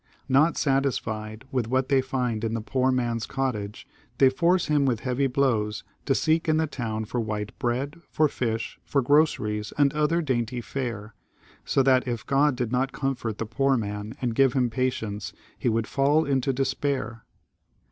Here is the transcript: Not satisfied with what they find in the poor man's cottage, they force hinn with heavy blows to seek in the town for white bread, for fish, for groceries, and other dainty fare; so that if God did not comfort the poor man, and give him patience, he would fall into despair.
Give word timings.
Not 0.27 0.57
satisfied 0.57 1.45
with 1.51 1.67
what 1.67 1.89
they 1.89 2.01
find 2.01 2.43
in 2.43 2.55
the 2.55 2.61
poor 2.61 2.91
man's 2.91 3.27
cottage, 3.27 3.87
they 4.17 4.31
force 4.31 4.65
hinn 4.65 4.85
with 4.87 5.01
heavy 5.01 5.27
blows 5.27 5.83
to 6.05 6.15
seek 6.15 6.49
in 6.49 6.57
the 6.57 6.65
town 6.65 7.05
for 7.05 7.21
white 7.21 7.51
bread, 7.59 8.01
for 8.09 8.27
fish, 8.27 8.79
for 8.83 9.03
groceries, 9.03 9.71
and 9.77 9.93
other 9.93 10.23
dainty 10.23 10.59
fare; 10.59 11.13
so 11.65 11.83
that 11.83 12.07
if 12.07 12.25
God 12.25 12.55
did 12.55 12.71
not 12.71 12.91
comfort 12.93 13.37
the 13.37 13.45
poor 13.45 13.77
man, 13.77 14.15
and 14.19 14.33
give 14.33 14.53
him 14.53 14.71
patience, 14.71 15.33
he 15.55 15.69
would 15.69 15.85
fall 15.85 16.25
into 16.25 16.51
despair. 16.51 17.23